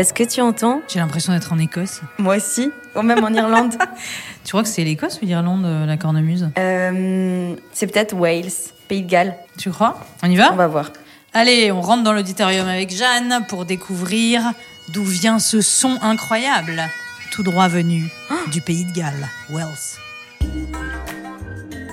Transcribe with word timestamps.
Est-ce 0.00 0.14
que 0.14 0.22
tu 0.22 0.40
entends 0.40 0.80
J'ai 0.88 0.98
l'impression 0.98 1.34
d'être 1.34 1.52
en 1.52 1.58
Écosse. 1.58 2.00
Moi 2.16 2.36
aussi, 2.36 2.72
ou 2.96 3.02
même 3.02 3.22
en 3.22 3.34
Irlande. 3.34 3.74
Tu 4.44 4.52
crois 4.52 4.62
que 4.62 4.68
c'est 4.70 4.82
l'Écosse 4.82 5.20
ou 5.20 5.26
l'Irlande, 5.26 5.66
euh, 5.66 5.84
la 5.84 5.98
cornemuse 5.98 6.48
Euh, 6.58 7.54
c'est 7.74 7.86
peut-être 7.86 8.14
Wales, 8.14 8.50
Pays 8.88 9.02
de 9.02 9.10
Galles. 9.10 9.36
Tu 9.58 9.68
crois? 9.68 10.00
On 10.22 10.30
y 10.30 10.36
va? 10.36 10.52
On 10.54 10.56
va 10.56 10.68
voir. 10.68 10.90
Allez, 11.34 11.70
on 11.70 11.82
rentre 11.82 12.02
dans 12.02 12.14
l'auditorium 12.14 12.66
avec 12.66 12.90
Jeanne 12.96 13.44
pour 13.46 13.66
découvrir 13.66 14.54
d'où 14.88 15.04
vient 15.04 15.38
ce 15.38 15.60
son 15.60 15.98
incroyable, 16.00 16.82
tout 17.30 17.42
droit 17.42 17.68
venu 17.68 18.10
du 18.50 18.62
pays 18.62 18.86
de 18.86 18.92
Galles, 18.92 19.28
Wells. 19.50 19.98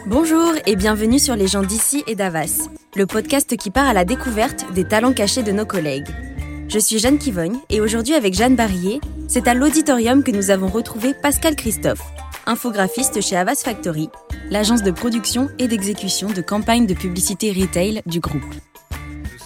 Bonjour 0.05 0.54
et 0.66 0.78
bienvenue 0.78 1.20
sur 1.20 1.36
Les 1.36 1.50
gens 1.50 1.62
d'ici 1.62 2.05
et 2.08 2.16
d'Avas, 2.16 2.70
le 2.96 3.05
podcast 3.05 3.58
qui 3.58 3.70
part 3.70 3.89
à 3.89 3.94
la 3.94 4.05
découverte 4.05 4.64
des 4.74 4.86
talents 4.86 5.12
cachés 5.12 5.44
de 5.44 5.52
nos 5.52 5.66
collègues. 5.66 6.08
Je 6.70 6.79
suis 6.79 6.99
Jeanne 6.99 7.18
Kivogne 7.18 7.59
et 7.70 7.80
aujourd'hui 7.80 8.13
avec 8.13 8.34
Jeanne 8.34 8.57
Barrier, 8.57 8.99
c'est 9.30 9.48
à 9.48 9.53
l'auditorium 9.53 10.21
que 10.21 10.31
nous 10.31 10.49
avons 10.49 10.67
retrouvé 10.67 11.13
Pascal 11.13 11.55
Christophe, 11.55 12.02
infographiste 12.45 13.21
chez 13.21 13.38
Avas 13.38 13.63
Factory, 13.63 14.09
l'agence 14.49 14.84
de 14.84 14.91
production 14.91 15.48
et 15.59 15.70
d'exécution 15.70 16.30
de 16.30 16.41
campagnes 16.41 16.85
de 16.85 16.94
publicité 16.94 17.53
retail 17.53 18.02
du 18.05 18.20
groupe. 18.20 18.44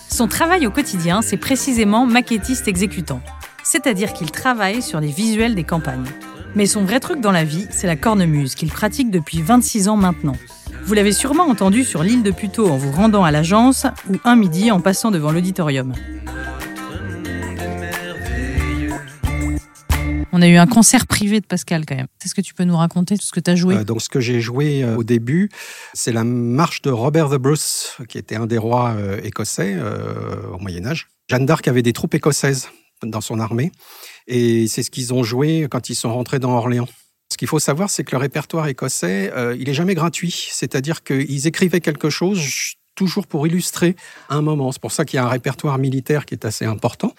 Son 0.09 0.27
travail 0.27 0.65
au 0.65 0.71
quotidien, 0.71 1.21
c'est 1.21 1.37
précisément 1.37 2.07
maquettiste 2.07 2.67
exécutant, 2.67 3.21
c'est-à-dire 3.63 4.13
qu'il 4.13 4.31
travaille 4.31 4.81
sur 4.81 4.99
les 4.99 5.11
visuels 5.11 5.53
des 5.53 5.63
campagnes. 5.63 6.09
Mais 6.55 6.65
son 6.65 6.83
vrai 6.83 6.99
truc 6.99 7.21
dans 7.21 7.31
la 7.31 7.43
vie, 7.43 7.67
c'est 7.69 7.87
la 7.87 7.95
cornemuse 7.95 8.55
qu'il 8.55 8.71
pratique 8.71 9.11
depuis 9.11 9.43
26 9.43 9.89
ans 9.89 9.95
maintenant. 9.95 10.35
Vous 10.85 10.95
l'avez 10.95 11.13
sûrement 11.13 11.47
entendu 11.47 11.83
sur 11.83 12.01
l'île 12.01 12.23
de 12.23 12.31
Puteaux 12.31 12.67
en 12.67 12.77
vous 12.77 12.91
rendant 12.91 13.23
à 13.23 13.29
l'agence 13.29 13.85
ou 14.09 14.15
un 14.25 14.35
midi 14.35 14.71
en 14.71 14.81
passant 14.81 15.11
devant 15.11 15.31
l'auditorium. 15.31 15.93
On 20.41 20.43
a 20.43 20.47
eu 20.47 20.57
un 20.57 20.65
concert 20.65 21.05
privé 21.05 21.39
de 21.39 21.45
Pascal 21.45 21.85
quand 21.85 21.95
même. 21.95 22.07
Est-ce 22.25 22.33
que 22.33 22.41
tu 22.41 22.55
peux 22.55 22.63
nous 22.63 22.75
raconter 22.75 23.15
tout 23.15 23.23
ce 23.23 23.31
que 23.31 23.39
tu 23.39 23.51
as 23.51 23.55
joué? 23.55 23.75
Euh, 23.75 23.83
donc, 23.83 24.01
ce 24.01 24.09
que 24.09 24.19
j'ai 24.19 24.41
joué 24.41 24.83
euh, 24.83 24.95
au 24.95 25.03
début, 25.03 25.51
c'est 25.93 26.11
la 26.11 26.23
marche 26.23 26.81
de 26.81 26.89
Robert 26.89 27.29
the 27.29 27.35
Bruce, 27.35 27.95
qui 28.09 28.17
était 28.17 28.37
un 28.37 28.47
des 28.47 28.57
rois 28.57 28.95
euh, 28.97 29.21
écossais 29.23 29.77
au 30.51 30.57
Moyen 30.57 30.87
Âge. 30.87 31.09
Jeanne 31.29 31.45
d'Arc 31.45 31.67
avait 31.67 31.83
des 31.83 31.93
troupes 31.93 32.15
écossaises 32.15 32.69
dans 33.03 33.21
son 33.21 33.39
armée, 33.39 33.71
et 34.25 34.67
c'est 34.67 34.81
ce 34.81 34.89
qu'ils 34.89 35.13
ont 35.13 35.21
joué 35.21 35.67
quand 35.69 35.89
ils 35.89 35.95
sont 35.95 36.11
rentrés 36.11 36.39
dans 36.39 36.57
Orléans. 36.57 36.89
Ce 37.31 37.37
qu'il 37.37 37.47
faut 37.47 37.59
savoir, 37.59 37.91
c'est 37.91 38.03
que 38.03 38.13
le 38.13 38.17
répertoire 38.17 38.65
écossais, 38.67 39.31
il 39.59 39.69
est 39.69 39.75
jamais 39.75 39.93
gratuit. 39.93 40.49
C'est-à-dire 40.51 41.03
qu'ils 41.03 41.45
écrivaient 41.45 41.81
quelque 41.81 42.09
chose 42.09 42.41
toujours 42.95 43.27
pour 43.27 43.45
illustrer 43.45 43.95
un 44.29 44.41
moment. 44.41 44.71
C'est 44.71 44.81
pour 44.81 44.91
ça 44.91 45.05
qu'il 45.05 45.17
y 45.17 45.19
a 45.19 45.25
un 45.25 45.29
répertoire 45.29 45.77
militaire 45.77 46.25
qui 46.25 46.33
est 46.33 46.45
assez 46.45 46.65
important. 46.65 47.13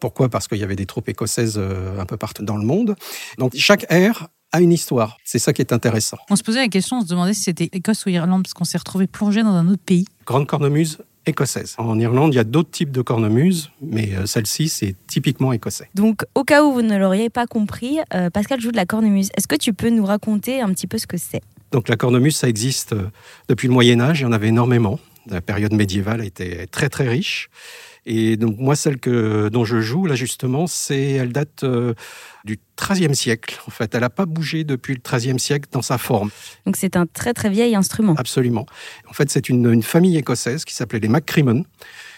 Pourquoi? 0.00 0.28
Parce 0.28 0.48
qu'il 0.48 0.58
y 0.58 0.64
avait 0.64 0.76
des 0.76 0.86
troupes 0.86 1.08
écossaises 1.08 1.56
euh, 1.56 1.98
un 1.98 2.06
peu 2.06 2.16
partout 2.16 2.44
dans 2.44 2.56
le 2.56 2.64
monde. 2.64 2.96
Donc 3.38 3.52
chaque 3.56 3.86
ère 3.90 4.28
a 4.52 4.60
une 4.60 4.72
histoire. 4.72 5.16
C'est 5.24 5.38
ça 5.38 5.52
qui 5.52 5.62
est 5.62 5.72
intéressant. 5.72 6.18
On 6.30 6.36
se 6.36 6.42
posait 6.42 6.60
la 6.60 6.68
question, 6.68 6.98
on 6.98 7.00
se 7.00 7.08
demandait 7.08 7.34
si 7.34 7.42
c'était 7.42 7.68
Écosse 7.72 8.06
ou 8.06 8.10
Irlande, 8.10 8.44
parce 8.44 8.54
qu'on 8.54 8.64
s'est 8.64 8.78
retrouvé 8.78 9.06
plongé 9.06 9.42
dans 9.42 9.54
un 9.54 9.68
autre 9.68 9.82
pays. 9.84 10.06
Grande 10.26 10.46
cornemuse 10.46 10.98
écossaise. 11.26 11.74
En 11.78 11.98
Irlande, 11.98 12.34
il 12.34 12.36
y 12.36 12.40
a 12.40 12.44
d'autres 12.44 12.70
types 12.70 12.92
de 12.92 13.02
cornemuses, 13.02 13.70
mais 13.80 14.14
euh, 14.14 14.26
celle-ci, 14.26 14.68
c'est 14.68 14.94
typiquement 15.06 15.52
écossais. 15.52 15.88
Donc, 15.94 16.24
au 16.34 16.44
cas 16.44 16.62
où 16.62 16.72
vous 16.72 16.82
ne 16.82 16.96
l'auriez 16.96 17.30
pas 17.30 17.46
compris, 17.46 17.98
euh, 18.12 18.30
Pascal 18.30 18.60
joue 18.60 18.70
de 18.70 18.76
la 18.76 18.86
cornemuse. 18.86 19.30
Est-ce 19.36 19.48
que 19.48 19.56
tu 19.56 19.72
peux 19.72 19.88
nous 19.88 20.04
raconter 20.04 20.60
un 20.60 20.68
petit 20.72 20.86
peu 20.86 20.98
ce 20.98 21.06
que 21.06 21.16
c'est? 21.16 21.40
Donc 21.72 21.88
la 21.88 21.96
cornemuse, 21.96 22.36
ça 22.36 22.48
existe 22.48 22.94
depuis 23.48 23.66
le 23.66 23.74
Moyen 23.74 24.00
Âge, 24.00 24.20
il 24.20 24.22
y 24.22 24.26
en 24.26 24.32
avait 24.32 24.46
énormément. 24.48 25.00
La 25.26 25.40
période 25.40 25.72
médiévale 25.72 26.24
était 26.24 26.68
très 26.68 26.88
très 26.88 27.08
riche. 27.08 27.48
Et 28.06 28.36
donc 28.36 28.58
moi, 28.58 28.76
celle 28.76 28.98
que, 28.98 29.48
dont 29.48 29.64
je 29.64 29.80
joue, 29.80 30.06
là 30.06 30.14
justement, 30.14 30.66
c'est, 30.66 31.12
elle 31.12 31.32
date 31.32 31.64
euh, 31.64 31.94
du 32.44 32.58
XIIIe 32.80 33.14
siècle. 33.14 33.58
En 33.66 33.70
fait, 33.70 33.94
elle 33.94 34.02
n'a 34.02 34.10
pas 34.10 34.26
bougé 34.26 34.64
depuis 34.64 34.94
le 34.94 35.00
XIIIe 35.00 35.38
siècle 35.38 35.68
dans 35.72 35.82
sa 35.82 35.98
forme. 35.98 36.30
Donc, 36.66 36.76
c'est 36.76 36.96
un 36.96 37.06
très 37.06 37.32
très 37.32 37.50
vieil 37.50 37.74
instrument. 37.74 38.14
Absolument. 38.16 38.66
En 39.08 39.12
fait, 39.12 39.30
c'est 39.30 39.48
une, 39.48 39.72
une 39.72 39.82
famille 39.82 40.16
écossaise 40.16 40.64
qui 40.64 40.74
s'appelait 40.74 41.00
les 41.00 41.08
MacCrimmon, 41.08 41.64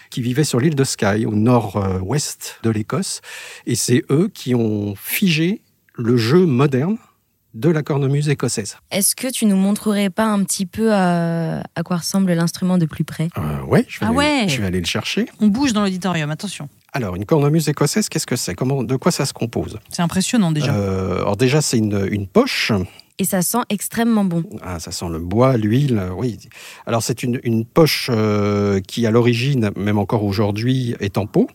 qui 0.09 0.21
vivaient 0.21 0.43
sur 0.43 0.59
l'île 0.59 0.75
de 0.75 0.83
Skye, 0.83 1.25
au 1.25 1.35
nord-ouest 1.35 2.59
de 2.63 2.69
l'Écosse. 2.69 3.21
Et 3.65 3.75
c'est 3.75 4.03
eux 4.09 4.29
qui 4.33 4.55
ont 4.55 4.95
figé 4.95 5.61
le 5.95 6.17
jeu 6.17 6.45
moderne 6.45 6.97
de 7.57 7.69
la 7.69 7.81
cornemuse 7.83 8.29
écossaise. 8.29 8.77
Est-ce 8.91 9.15
que 9.15 9.27
tu 9.31 9.45
nous 9.47 9.55
montrerais 9.55 10.09
pas 10.09 10.25
un 10.25 10.43
petit 10.43 10.65
peu 10.65 10.93
à, 10.93 11.63
à 11.75 11.83
quoi 11.83 11.97
ressemble 11.97 12.31
l'instrument 12.33 12.77
de 12.77 12.85
plus 12.85 13.03
près? 13.03 13.29
Euh, 13.37 13.61
ouais, 13.63 13.85
je 13.87 13.99
vais, 13.99 14.05
Ah 14.05 14.09
aller, 14.09 14.17
ouais. 14.17 14.45
je 14.47 14.61
vais 14.61 14.67
aller 14.67 14.79
le 14.79 14.85
chercher. 14.85 15.25
On 15.41 15.47
bouge 15.47 15.73
dans 15.73 15.81
l'auditorium, 15.83 16.29
attention. 16.29 16.69
Alors, 16.93 17.15
une 17.15 17.25
cornemuse 17.25 17.67
écossaise, 17.67 18.09
qu'est-ce 18.09 18.27
que 18.27 18.35
c'est? 18.35 18.53
Comment, 18.55 18.83
De 18.83 18.95
quoi 18.95 19.11
ça 19.11 19.25
se 19.25 19.33
compose? 19.33 19.79
C'est 19.91 20.01
impressionnant 20.01 20.51
déjà. 20.51 20.73
Euh, 20.73 21.17
Alors 21.21 21.35
déjà, 21.37 21.61
c'est 21.61 21.77
une, 21.77 22.07
une 22.11 22.27
poche. 22.27 22.71
Et 23.19 23.25
ça 23.25 23.41
sent 23.41 23.57
extrêmement 23.69 24.23
bon. 24.25 24.43
Ah, 24.61 24.79
ça 24.79 24.91
sent 24.91 25.07
le 25.11 25.17
bois, 25.17 25.57
l'huile, 25.57 25.97
euh, 25.97 26.09
oui. 26.15 26.37
Alors 26.85 27.01
c'est 27.01 27.23
une, 27.23 27.39
une 27.43 27.65
poche 27.65 28.11
euh, 28.13 28.79
qui, 28.81 29.07
à 29.07 29.11
l'origine, 29.11 29.71
même 29.75 29.97
encore 29.97 30.23
aujourd'hui, 30.23 30.95
est 30.99 31.17
en 31.17 31.25
peau. 31.25 31.47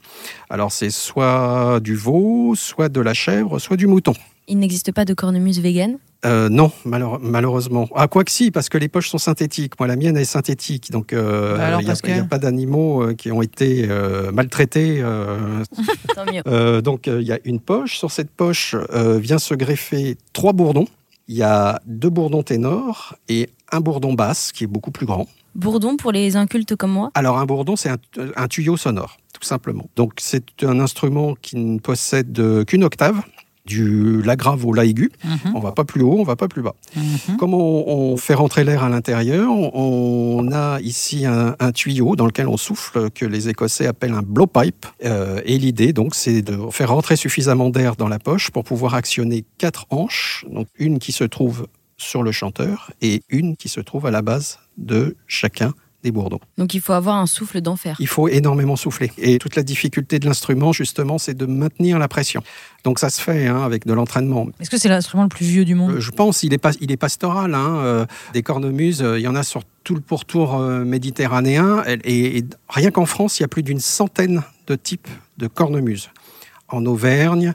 Alors 0.50 0.72
c'est 0.72 0.90
soit 0.90 1.78
du 1.80 1.94
veau, 1.94 2.54
soit 2.56 2.88
de 2.88 3.00
la 3.00 3.14
chèvre, 3.14 3.60
soit 3.60 3.76
du 3.76 3.86
mouton. 3.86 4.12
Il 4.52 4.58
n'existe 4.58 4.92
pas 4.92 5.06
de 5.06 5.14
cornemuse 5.14 5.60
vegan 5.60 5.96
Euh, 6.26 6.50
non, 6.50 6.70
malheure- 6.84 7.18
malheureusement. 7.22 7.88
Ah, 7.96 8.06
quoi 8.06 8.22
que 8.22 8.30
si, 8.30 8.50
parce 8.50 8.68
que 8.68 8.76
les 8.76 8.88
poches 8.88 9.08
sont 9.08 9.16
synthétiques. 9.18 9.72
Moi, 9.80 9.86
la 9.88 9.96
mienne 9.96 10.18
est 10.18 10.26
synthétique, 10.26 10.90
donc 10.90 11.14
euh, 11.14 11.56
Bah 11.56 11.70
il 11.80 11.84
n'y 11.84 11.84
a, 11.86 11.92
Pascal 11.92 12.10
il 12.10 12.16
y 12.18 12.20
a 12.20 12.24
pas 12.24 12.38
d'animaux 12.38 13.02
euh, 13.02 13.14
qui 13.14 13.32
ont 13.32 13.40
été 13.40 13.86
euh, 13.88 14.30
maltraités. 14.30 15.00
euh, 15.00 15.64
Tant 16.14 16.26
mieux. 16.30 16.42
Euh, 16.46 16.82
donc 16.82 17.06
il 17.06 17.22
y 17.22 17.32
a 17.32 17.38
une 17.46 17.60
poche. 17.60 17.96
Sur 17.98 18.10
cette 18.10 18.30
poche 18.30 18.76
euh, 18.92 19.18
vient 19.18 19.38
se 19.38 19.54
greffer 19.54 20.16
trois 20.34 20.52
bourdons. 20.52 20.86
Il 21.28 21.36
y 21.36 21.42
a 21.42 21.80
deux 21.86 22.10
bourdons 22.10 22.42
ténors 22.42 23.16
et 23.30 23.48
un 23.72 23.80
bourdon 23.80 24.12
basse 24.12 24.52
qui 24.52 24.64
est 24.64 24.66
beaucoup 24.68 24.90
plus 24.90 25.06
grand. 25.06 25.26
Bourdon 25.54 25.96
pour 25.96 26.12
les 26.12 26.36
incultes 26.36 26.76
comme 26.76 26.92
moi? 26.92 27.10
Alors 27.14 27.38
un 27.38 27.46
bourdon, 27.46 27.74
c'est 27.76 27.88
un, 27.88 27.96
un 28.36 28.48
tuyau 28.48 28.76
sonore, 28.76 29.16
tout 29.32 29.46
simplement. 29.46 29.88
Donc 29.96 30.12
c'est 30.18 30.44
un 30.62 30.78
instrument 30.78 31.34
qui 31.40 31.56
ne 31.56 31.78
possède 31.78 32.64
qu'une 32.66 32.84
octave, 32.84 33.22
du 33.64 34.22
la 34.22 34.36
grave 34.36 34.64
au 34.66 34.72
la 34.72 34.84
aigu. 34.84 35.10
Mhm, 35.24 35.54
On 35.54 35.60
va 35.60 35.72
pas 35.72 35.84
plus 35.84 36.02
haut, 36.02 36.16
on 36.18 36.24
va 36.24 36.36
pas 36.36 36.48
plus 36.48 36.62
bas. 36.62 36.74
mhm. 36.96 37.36
Comme 37.36 37.54
on, 37.54 37.84
on 37.88 38.16
fait 38.16 38.34
rentrer 38.34 38.64
l'air 38.64 38.82
à 38.82 38.88
l'intérieur, 38.88 39.50
on 39.50 40.50
a 40.52 40.80
ici 40.80 41.26
un, 41.26 41.54
un 41.58 41.72
tuyau 41.72 42.16
dans 42.16 42.26
lequel 42.26 42.48
on 42.48 42.56
souffle 42.56 43.10
que 43.10 43.24
les 43.24 43.48
Écossais 43.48 43.86
appellent 43.86 44.14
un 44.14 44.22
blowpipe. 44.22 44.86
Euh, 45.04 45.40
et 45.44 45.58
l'idée, 45.58 45.92
donc, 45.92 46.14
c'est 46.14 46.42
de 46.42 46.58
faire 46.70 46.90
rentrer 46.90 47.16
suffisamment 47.16 47.70
d'air 47.70 47.96
dans 47.96 48.08
la 48.08 48.18
poche 48.18 48.50
pour 48.50 48.64
pouvoir 48.64 48.94
actionner 48.94 49.44
quatre 49.58 49.86
hanches, 49.90 50.44
donc 50.50 50.66
une 50.78 50.98
qui 50.98 51.12
se 51.12 51.24
trouve 51.24 51.66
sur 51.98 52.22
le 52.24 52.32
chanteur 52.32 52.90
et 53.00 53.22
une 53.28 53.56
qui 53.56 53.68
se 53.68 53.80
trouve 53.80 54.06
à 54.06 54.10
la 54.10 54.22
base 54.22 54.58
de 54.76 55.16
chacun 55.28 55.72
des 56.02 56.10
bourdons. 56.12 56.40
Donc 56.58 56.74
il 56.74 56.80
faut 56.80 56.92
avoir 56.92 57.16
un 57.16 57.26
souffle 57.26 57.60
d'enfer. 57.60 57.96
Il 58.00 58.06
faut 58.08 58.28
énormément 58.28 58.76
souffler. 58.76 59.12
Et 59.18 59.38
toute 59.38 59.54
la 59.56 59.62
difficulté 59.62 60.18
de 60.18 60.26
l'instrument, 60.26 60.72
justement, 60.72 61.18
c'est 61.18 61.34
de 61.34 61.46
maintenir 61.46 61.98
la 61.98 62.08
pression. 62.08 62.42
Donc 62.84 62.98
ça 62.98 63.08
se 63.10 63.20
fait 63.20 63.46
hein, 63.46 63.62
avec 63.62 63.86
de 63.86 63.92
l'entraînement. 63.92 64.46
Est-ce 64.60 64.70
que 64.70 64.78
c'est 64.78 64.88
l'instrument 64.88 65.22
le 65.22 65.28
plus 65.28 65.46
vieux 65.46 65.64
du 65.64 65.74
monde? 65.74 65.92
Euh, 65.92 66.00
Je 66.00 66.10
pense 66.10 66.42
il 66.42 66.52
est 66.52 66.58
pas 66.58 66.72
il 66.80 66.90
est 66.90 66.96
pastoral. 66.96 67.54
Hein, 67.54 67.76
euh, 67.76 68.06
des 68.32 68.42
cornemuses, 68.42 69.02
euh, 69.02 69.18
il 69.18 69.22
y 69.22 69.28
en 69.28 69.34
a 69.36 69.42
sur 69.44 69.62
tout 69.84 69.94
le 69.94 70.00
pourtour 70.00 70.58
méditerranéen. 71.02 71.82
Et, 71.86 71.92
et- 72.04 72.38
et 72.38 72.44
rien 72.68 72.90
qu'en 72.90 73.06
France, 73.06 73.38
il 73.38 73.42
y 73.42 73.44
a 73.44 73.48
plus 73.48 73.62
d'une 73.62 73.80
centaine 73.80 74.42
de 74.66 74.74
types 74.76 75.08
de 75.38 75.46
cornemuses. 75.48 76.10
En 76.68 76.86
Auvergne, 76.86 77.52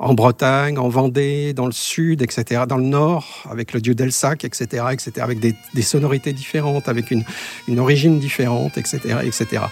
en 0.00 0.14
Bretagne, 0.14 0.78
en 0.78 0.88
Vendée, 0.88 1.52
dans 1.52 1.66
le 1.66 1.72
sud, 1.72 2.22
etc. 2.22 2.62
Dans 2.66 2.78
le 2.78 2.84
nord, 2.84 3.44
avec 3.50 3.74
le 3.74 3.80
dieu 3.80 3.94
d'Elsac, 3.94 4.44
etc., 4.44 4.86
etc. 4.92 5.12
Avec 5.20 5.38
des, 5.40 5.54
sonorités 5.82 6.32
différentes, 6.32 6.88
avec 6.88 7.10
une, 7.10 7.22
une 7.68 7.78
origine 7.78 8.18
différente, 8.18 8.78
etc., 8.78 9.18
etc. 9.22 9.64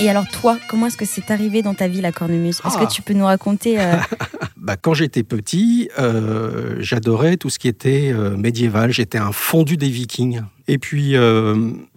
Et 0.00 0.08
alors 0.08 0.26
toi, 0.28 0.58
comment 0.68 0.86
est-ce 0.86 0.96
que 0.96 1.04
c'est 1.04 1.30
arrivé 1.30 1.60
dans 1.62 1.74
ta 1.74 1.86
vie 1.86 2.00
la 2.00 2.10
cornemuse? 2.10 2.60
Est-ce 2.64 2.76
Ah. 2.78 2.86
que 2.86 2.90
tu 2.90 3.02
peux 3.02 3.12
nous 3.12 3.26
raconter 3.26 3.78
euh, 3.78 3.96
Bah, 4.56 4.76
quand 4.76 4.94
j'étais 4.94 5.22
petit, 5.22 5.90
euh, 5.98 6.76
j'adorais 6.80 7.36
tout 7.36 7.50
ce 7.50 7.58
qui 7.58 7.68
était 7.68 8.10
euh, 8.12 8.36
médiéval. 8.36 8.92
J'étais 8.92 9.18
un 9.18 9.32
fondu 9.32 9.76
des 9.76 9.88
Vikings. 9.90 10.40
Et 10.68 10.78
puis, 10.78 11.16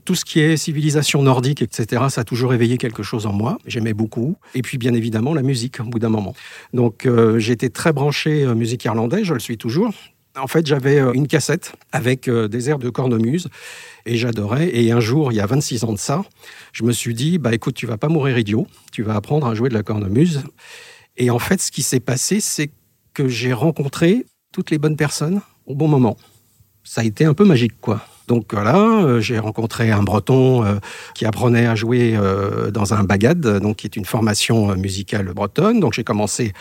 tout 0.03 0.15
ce 0.15 0.25
qui 0.25 0.39
est 0.39 0.57
civilisation 0.57 1.21
nordique, 1.21 1.61
etc., 1.61 2.05
ça 2.09 2.21
a 2.21 2.23
toujours 2.23 2.55
éveillé 2.55 2.77
quelque 2.79 3.03
chose 3.03 3.27
en 3.27 3.31
moi. 3.31 3.59
J'aimais 3.67 3.93
beaucoup. 3.93 4.35
Et 4.55 4.63
puis, 4.63 4.79
bien 4.79 4.95
évidemment, 4.95 5.35
la 5.35 5.43
musique, 5.43 5.79
au 5.79 5.83
bout 5.83 5.99
d'un 5.99 6.09
moment. 6.09 6.33
Donc, 6.73 7.07
j'étais 7.37 7.69
très 7.69 7.93
branché 7.93 8.47
musique 8.55 8.83
irlandaise, 8.85 9.25
je 9.25 9.35
le 9.35 9.39
suis 9.39 9.59
toujours. 9.59 9.93
En 10.35 10.47
fait, 10.47 10.65
j'avais 10.65 10.99
euh, 10.99 11.13
une 11.13 11.27
cassette 11.27 11.73
avec 11.91 12.27
euh, 12.27 12.47
des 12.47 12.69
airs 12.69 12.79
de 12.79 12.89
cornemuse 12.89 13.49
et 14.07 14.17
j'adorais. 14.17 14.69
Et 14.75 14.91
un 14.91 14.99
jour, 14.99 15.31
il 15.31 15.35
y 15.35 15.39
a 15.39 15.45
26 15.45 15.83
ans 15.83 15.93
de 15.93 15.99
ça, 15.99 16.23
je 16.71 16.83
me 16.83 16.91
suis 16.91 17.13
dit, 17.13 17.37
bah 17.37 17.53
écoute, 17.53 17.75
tu 17.75 17.85
vas 17.85 17.97
pas 17.97 18.07
mourir 18.07 18.37
idiot, 18.39 18.65
tu 18.91 19.03
vas 19.03 19.15
apprendre 19.15 19.45
à 19.45 19.53
jouer 19.53 19.69
de 19.69 19.75
la 19.75 19.83
cornemuse. 19.83 20.41
Et 21.17 21.29
en 21.29 21.37
fait, 21.37 21.61
ce 21.61 21.71
qui 21.71 21.83
s'est 21.83 21.99
passé, 21.99 22.39
c'est 22.39 22.71
que 23.13 23.27
j'ai 23.27 23.53
rencontré 23.53 24.25
toutes 24.51 24.71
les 24.71 24.79
bonnes 24.79 24.97
personnes 24.97 25.41
au 25.67 25.75
bon 25.75 25.87
moment. 25.87 26.17
Ça 26.83 27.01
a 27.01 27.03
été 27.03 27.25
un 27.25 27.35
peu 27.35 27.45
magique, 27.45 27.79
quoi. 27.79 28.01
Donc 28.27 28.53
voilà, 28.53 28.77
euh, 28.77 29.19
j'ai 29.19 29.37
rencontré 29.37 29.91
un 29.91 30.01
breton 30.01 30.79
qui 31.13 31.25
apprenait 31.25 31.67
à 31.67 31.75
jouer 31.75 32.17
dans 32.73 32.93
un 32.95 33.03
bagad, 33.03 33.39
donc 33.59 33.77
qui 33.77 33.87
est 33.87 33.95
une 33.95 34.05
formation 34.05 34.75
musicale 34.75 35.31
bretonne. 35.33 35.79
Donc 35.79 35.93
j'ai 35.93 36.03
commencé 36.03 36.53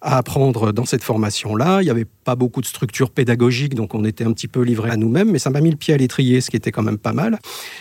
à 0.00 0.18
apprendre 0.18 0.72
dans 0.72 0.84
cette 0.84 1.02
formation-là. 1.02 1.80
Il 1.82 1.84
n'y 1.84 1.90
avait 1.90 2.04
pas 2.04 2.36
beaucoup 2.36 2.60
de 2.60 2.66
structure 2.66 3.10
pédagogique, 3.10 3.74
donc 3.74 3.94
on 3.94 4.04
était 4.04 4.24
un 4.24 4.32
petit 4.32 4.48
peu 4.48 4.60
livré 4.62 4.90
à 4.90 4.96
nous-mêmes, 4.96 5.30
mais 5.30 5.38
ça 5.38 5.50
m'a 5.50 5.60
mis 5.60 5.70
le 5.70 5.76
pied 5.76 5.94
à 5.94 5.96
l'étrier, 5.96 6.40
ce 6.40 6.50
qui 6.50 6.56
était 6.56 6.72
quand 6.72 6.82
même 6.82 6.98
pas 6.98 7.12
mal. 7.12 7.38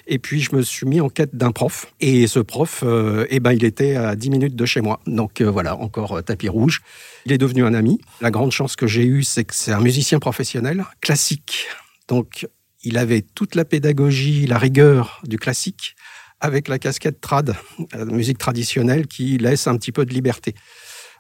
Et 0.07 0.19
puis 0.19 0.41
je 0.41 0.55
me 0.55 0.61
suis 0.61 0.85
mis 0.85 1.01
en 1.01 1.09
quête 1.09 1.35
d'un 1.35 1.51
prof. 1.51 1.93
Et 1.99 2.27
ce 2.27 2.39
prof, 2.39 2.83
eh 3.29 3.39
ben, 3.39 3.51
il 3.51 3.63
était 3.63 3.95
à 3.95 4.15
10 4.15 4.29
minutes 4.29 4.55
de 4.55 4.65
chez 4.65 4.81
moi. 4.81 4.99
Donc 5.07 5.41
voilà, 5.41 5.75
encore 5.75 6.23
tapis 6.23 6.49
rouge. 6.49 6.81
Il 7.25 7.31
est 7.31 7.37
devenu 7.37 7.63
un 7.63 7.73
ami. 7.73 7.99
La 8.21 8.31
grande 8.31 8.51
chance 8.51 8.75
que 8.75 8.87
j'ai 8.87 9.05
eue, 9.05 9.23
c'est 9.23 9.43
que 9.43 9.55
c'est 9.55 9.71
un 9.71 9.81
musicien 9.81 10.19
professionnel, 10.19 10.85
classique. 11.01 11.67
Donc 12.07 12.47
il 12.83 12.97
avait 12.97 13.21
toute 13.21 13.55
la 13.55 13.65
pédagogie, 13.65 14.45
la 14.45 14.57
rigueur 14.59 15.21
du 15.25 15.37
classique, 15.37 15.95
avec 16.39 16.67
la 16.67 16.77
casquette 16.77 17.19
trad, 17.19 17.55
la 17.93 18.05
musique 18.05 18.37
traditionnelle 18.37 19.07
qui 19.07 19.37
laisse 19.37 19.67
un 19.67 19.75
petit 19.77 19.91
peu 19.91 20.05
de 20.05 20.13
liberté. 20.13 20.53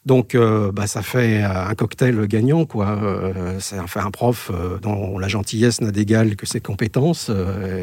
Donc, 0.05 0.35
euh, 0.35 0.71
bah, 0.71 0.85
ça 0.85 1.01
fait 1.01 1.41
un 1.41 1.73
cocktail 1.73 2.27
gagnant, 2.27 2.65
quoi. 2.65 2.99
Euh, 3.01 3.57
c'est 3.59 3.79
enfin 3.79 4.05
un 4.05 4.11
prof 4.11 4.51
euh, 4.53 4.77
dont 4.79 5.17
la 5.17 5.27
gentillesse 5.27 5.81
n'a 5.81 5.91
d'égal 5.91 6.35
que 6.35 6.45
ses 6.45 6.59
compétences. 6.59 7.31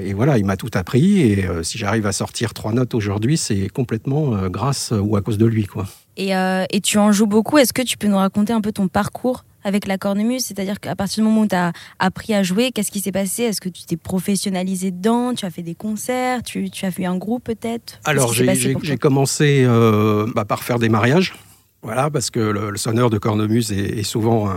et 0.05 0.13
voilà, 0.15 0.39
il 0.39 0.45
m'a 0.45 0.57
tout 0.57 0.71
appris. 0.75 1.21
Et 1.21 1.47
si 1.63 1.79
j'arrive 1.79 2.07
à 2.07 2.13
sortir 2.13 2.55
trois 2.55 2.73
notes 2.73 2.95
aujourd'hui, 2.95 3.37
c'est 3.37 3.69
complètement 3.69 4.49
grâce 4.49 4.93
ou 4.93 5.17
à 5.17 5.21
cause 5.21 5.39
de 5.39 5.47
lui, 5.47 5.67
quoi. 5.67 5.87
Et, 6.17 6.31
et 6.31 6.81
tu 6.81 6.99
en 6.99 7.11
joues 7.11 7.27
beaucoup. 7.27 7.59
Est-ce 7.59 7.73
que 7.73 7.83
tu 7.83 7.97
peux 7.97 8.07
nous 8.07 8.17
raconter 8.17 8.53
un 8.53 8.61
peu 8.61 8.73
ton 8.73 8.89
parcours 8.89 9.45
avec 9.65 9.87
la 9.87 9.99
cornemuse? 9.99 10.45
C'est-à-dire 10.45 10.79
qu'à 10.79 10.95
partir 10.95 11.25
du 11.25 11.29
moment 11.29 11.43
où 11.43 11.49
tu 11.49 11.57
as 11.57 11.73
appris 11.99 12.35
à 12.35 12.43
jouer, 12.43 12.71
qu'est-ce 12.71 12.91
qui 12.91 13.01
s'est 13.01 13.13
passé? 13.13 13.45
Est-ce 13.45 13.61
que 13.61 13.69
tu 13.69 13.85
t'es 13.85 13.97
professionnalisé 13.97 14.91
dedans? 14.91 15.35
Tu 15.35 15.45
as 15.45 15.51
fait 15.51 15.63
des 15.63 15.75
concerts? 15.75 16.43
Tu, 16.43 16.71
tu, 16.71 16.85
as 16.87 16.91
fait 16.91 17.07
un 17.07 17.17
groupe 17.17 17.45
peut-être? 17.45 17.99
Alors 18.05 18.33
j'ai 18.33 18.97
commencé 18.97 19.65
euh, 19.67 20.27
bah, 20.35 20.45
par 20.45 20.63
faire 20.63 20.79
des 20.79 20.89
mariages. 20.89 21.35
Voilà, 21.82 22.11
parce 22.11 22.31
que 22.31 22.38
le, 22.38 22.76
sonneur 22.76 23.11
de 23.11 23.19
cornemuse 23.19 23.73
est, 23.73 24.05
souvent 24.05 24.49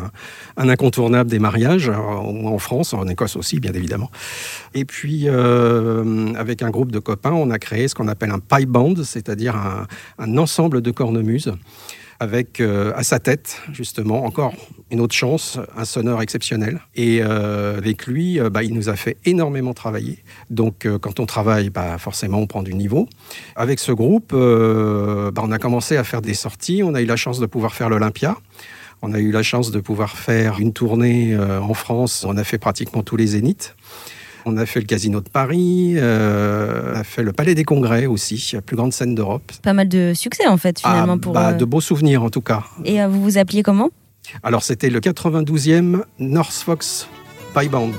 un, 0.58 0.70
incontournable 0.70 1.28
des 1.28 1.40
mariages, 1.40 1.90
en 1.90 2.58
France, 2.60 2.94
en 2.94 3.08
Écosse 3.08 3.36
aussi, 3.36 3.60
bien 3.60 3.74
évidemment. 3.74 4.12
Et 4.76 4.86
puis, 4.86 5.24
euh, 5.26 6.34
avec 6.36 6.62
un 6.62 6.70
groupe 6.70 6.92
de 6.92 7.00
copains, 7.00 7.32
on 7.32 7.50
a 7.50 7.58
créé 7.58 7.88
ce 7.88 7.96
qu'on 7.96 8.08
appelle 8.08 8.30
un 8.30 8.38
pipe 8.38 8.70
band, 8.70 8.94
c'est-à-dire 9.04 9.56
un 10.20 10.38
ensemble 10.38 10.82
de 10.82 10.92
cornemuses 10.92 11.52
avec 12.20 12.60
euh, 12.60 12.94
à 12.96 13.04
sa 13.04 13.20
tête, 13.20 13.62
justement, 13.72 14.26
encore 14.26 14.54
une 14.92 15.02
autre 15.02 15.16
chance, 15.16 15.60
un 15.76 15.86
sonneur 15.86 16.22
exceptionnel. 16.22 16.80
Et 16.96 17.22
euh, 17.22 17.78
avec 17.78 18.08
lui, 18.08 18.40
euh, 18.40 18.50
bah, 18.50 18.64
il 18.64 18.74
nous 18.74 18.90
a 18.90 18.96
fait 18.96 19.18
énormément 19.26 19.74
travailler. 19.74 20.20
Donc, 20.50 20.88
quand 21.02 21.20
on 21.20 21.26
travaille, 21.26 21.70
bah, 21.70 21.98
forcément, 21.98 22.40
on 22.40 22.48
prend 22.48 22.64
du 22.64 22.74
niveau. 22.74 23.08
Avec 23.56 23.80
ce 23.80 23.92
groupe, 23.92 24.32
bah, 24.32 25.42
on 25.44 25.52
a 25.52 25.58
commencé 25.60 25.98
à 25.98 26.04
faire 26.04 26.22
des 26.22 26.34
sorties. 26.34 26.82
On 26.84 26.94
a 26.94 27.02
eu 27.02 27.06
la 27.06 27.16
chance 27.16 27.40
de 27.40 27.46
pouvoir 27.46 27.74
faire 27.74 27.90
l'Olympia. 27.90 28.38
On 29.02 29.14
a 29.14 29.20
eu 29.20 29.32
la 29.32 29.44
chance 29.44 29.72
de 29.72 29.80
pouvoir 29.80 30.18
faire 30.18 30.60
une 30.60 30.74
tournée 30.74 31.38
en 31.38 31.74
France. 31.74 32.26
On 32.28 32.38
a 32.38 32.44
fait 32.44 32.58
pratiquement 32.58 33.04
tous 33.04 33.18
les 33.18 33.28
zéniths. 33.28 33.76
On 34.46 34.58
a 34.58 34.66
fait 34.66 34.80
le 34.80 34.86
Casino 34.86 35.22
de 35.22 35.30
Paris, 35.30 35.96
euh, 35.98 36.94
on 36.94 37.00
a 37.00 37.04
fait 37.04 37.24
le 37.24 37.34
Palais 37.34 37.56
des 37.56 37.64
Congrès 37.64 38.06
aussi, 38.06 38.52
la 38.54 38.62
plus 38.62 38.76
grande 38.76 38.94
scène 38.94 39.16
d'Europe. 39.16 39.52
Pas 39.64 39.74
mal 39.74 39.90
de 39.90 40.14
succès 40.16 40.46
en 40.46 40.58
fait 40.58 40.80
finalement 40.80 41.16
ah, 41.16 41.22
pour. 41.22 41.34
Bah, 41.34 41.50
euh, 41.50 41.54
De 41.54 41.66
beaux 41.66 41.82
souvenirs 41.82 42.24
en 42.24 42.30
tout 42.30 42.42
cas. 42.42 42.64
Et 42.84 43.02
euh, 43.02 43.08
vous 43.08 43.22
vous 43.22 43.38
appeliez 43.40 43.64
comment? 43.64 43.90
Alors 44.44 44.64
c'était 44.64 44.90
le 44.90 45.00
92e 45.00 46.04
North 46.20 46.54
Fox 46.54 47.08
Pie 47.56 47.70
Band. 47.70 47.92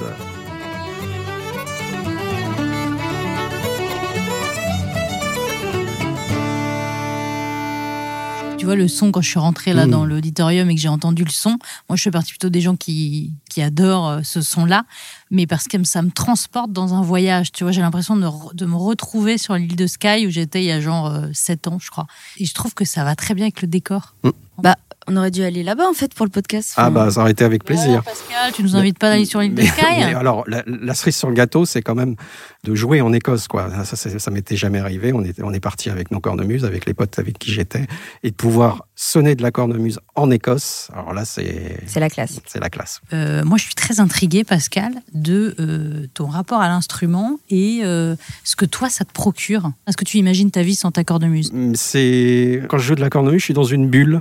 Tu 8.66 8.68
vois, 8.68 8.76
le 8.76 8.88
son, 8.88 9.12
quand 9.12 9.20
je 9.20 9.28
suis 9.28 9.38
rentrée 9.38 9.74
là 9.74 9.86
mm. 9.86 9.90
dans 9.90 10.04
l'auditorium 10.04 10.68
et 10.68 10.74
que 10.74 10.80
j'ai 10.80 10.88
entendu 10.88 11.22
le 11.22 11.30
son, 11.30 11.50
moi, 11.88 11.94
je 11.94 12.02
fais 12.02 12.10
partie 12.10 12.32
plutôt 12.32 12.48
des 12.48 12.60
gens 12.60 12.74
qui, 12.74 13.32
qui 13.48 13.62
adorent 13.62 14.08
euh, 14.08 14.20
ce 14.24 14.40
son-là, 14.40 14.86
mais 15.30 15.46
parce 15.46 15.68
que 15.68 15.82
ça 15.84 16.02
me 16.02 16.10
transporte 16.10 16.72
dans 16.72 16.92
un 16.92 17.00
voyage. 17.00 17.52
Tu 17.52 17.62
vois, 17.62 17.70
j'ai 17.70 17.80
l'impression 17.80 18.16
de, 18.16 18.26
de, 18.54 18.66
me 18.66 18.74
retrouver 18.74 19.38
sur 19.38 19.54
l'île 19.54 19.76
de 19.76 19.86
Skye 19.86 20.26
où 20.26 20.30
j'étais 20.30 20.64
il 20.64 20.66
y 20.66 20.72
a 20.72 20.80
genre 20.80 21.16
7 21.32 21.64
euh, 21.64 21.70
ans, 21.70 21.78
je 21.78 21.90
crois. 21.90 22.08
Et 22.38 22.44
je 22.44 22.54
trouve 22.54 22.74
que 22.74 22.84
ça 22.84 23.04
va 23.04 23.14
très 23.14 23.34
bien 23.34 23.44
avec 23.44 23.62
le 23.62 23.68
décor. 23.68 24.16
Mm. 24.24 24.30
Bah, 24.58 24.74
on 25.08 25.16
aurait 25.16 25.30
dû 25.30 25.42
aller 25.42 25.62
là-bas 25.62 25.88
en 25.88 25.92
fait 25.92 26.14
pour 26.14 26.26
le 26.26 26.30
podcast. 26.30 26.74
Ah 26.76 26.90
bah 26.90 27.10
ça 27.10 27.20
aurait 27.20 27.32
été 27.32 27.44
avec 27.44 27.64
plaisir. 27.64 28.02
Pascal, 28.02 28.52
tu 28.52 28.62
nous 28.62 28.76
invites 28.76 28.98
pas 28.98 29.10
d'aller 29.10 29.24
sur 29.24 29.40
l'île 29.40 29.54
de 29.54 29.62
Skye 29.62 30.02
Alors 30.14 30.44
la, 30.46 30.94
cerise 30.94 31.16
sur 31.16 31.28
le 31.28 31.34
gâteau, 31.34 31.64
c'est 31.64 31.82
quand 31.82 31.94
même 31.94 32.16
de 32.64 32.74
jouer 32.74 33.00
en 33.00 33.12
Écosse 33.12 33.48
quoi. 33.48 33.68
Ça, 33.84 33.96
ça, 33.96 34.18
ça 34.18 34.30
m'était 34.30 34.56
jamais 34.56 34.78
arrivé. 34.78 35.12
On 35.12 35.22
est 35.22 35.40
on 35.42 35.52
est 35.52 35.60
parti 35.60 35.90
avec 35.90 36.10
nos 36.10 36.20
cornemuses, 36.20 36.64
avec 36.64 36.86
les 36.86 36.94
potes 36.94 37.18
avec 37.18 37.38
qui 37.38 37.52
j'étais, 37.52 37.86
et 38.22 38.30
de 38.30 38.36
pouvoir 38.36 38.86
sonner 38.94 39.34
de 39.34 39.42
la 39.42 39.50
cornemuse 39.50 40.00
en 40.14 40.30
Écosse. 40.30 40.88
Alors 40.92 41.12
là 41.12 41.24
c'est 41.24 41.78
c'est 41.86 42.00
la 42.00 42.10
classe. 42.10 42.40
C'est 42.46 42.60
la 42.60 42.70
classe. 42.70 43.00
Euh, 43.12 43.44
moi 43.44 43.58
je 43.58 43.64
suis 43.64 43.74
très 43.74 44.00
intriguée 44.00 44.44
Pascal 44.44 44.94
de 45.14 45.54
euh, 45.60 46.06
ton 46.14 46.26
rapport 46.26 46.60
à 46.60 46.68
l'instrument 46.68 47.38
et 47.50 47.80
euh, 47.84 48.16
ce 48.44 48.56
que 48.56 48.64
toi 48.64 48.88
ça 48.88 49.04
te 49.04 49.12
procure. 49.12 49.70
Est-ce 49.86 49.96
que 49.96 50.04
tu 50.04 50.18
imagines 50.18 50.50
ta 50.50 50.62
vie 50.62 50.74
sans 50.74 50.90
ta 50.90 51.04
cornemuse? 51.04 51.52
C'est 51.74 52.62
quand 52.68 52.78
je 52.78 52.88
joue 52.88 52.94
de 52.94 53.00
la 53.00 53.10
cornemuse, 53.10 53.40
je 53.40 53.44
suis 53.44 53.54
dans 53.54 53.64
une 53.64 53.88
bulle. 53.88 54.20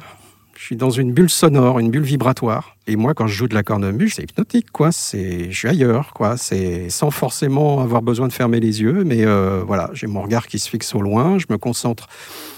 Je 0.57 0.63
suis 0.63 0.75
dans 0.78 0.90
une 0.90 1.12
bulle 1.12 1.30
sonore, 1.30 1.80
une 1.80 1.92
bulle 1.92 2.04
vibratoire. 2.04 2.78
Et 2.88 2.96
moi, 2.96 3.13
quand 3.13 3.28
je 3.28 3.36
joue 3.36 3.48
de 3.48 3.54
la 3.54 3.63
cornemuse, 3.63 4.13
c'est 4.16 4.24
hypnotique, 4.24 4.72
quoi. 4.72 4.92
C'est, 4.92 5.52
je 5.52 5.57
suis 5.57 5.68
ailleurs, 5.68 6.13
quoi. 6.13 6.38
C'est 6.38 6.90
sans 6.90 7.12
forcément 7.12 7.81
avoir 7.81 8.02
besoin 8.02 8.28
de 8.28 8.34
fermer 8.34 8.60
les 8.62 8.81
yeux, 8.81 9.04
mais 9.04 9.25
euh, 9.25 9.63
voilà, 9.66 9.90
j'ai 9.94 10.07
mon 10.07 10.22
regard 10.22 10.48
qui 10.48 10.57
se 10.60 10.69
fixe 10.69 10.96
au 10.96 11.02
loin. 11.02 11.38
Je 11.40 11.46
me 11.50 11.57
concentre, 11.57 12.07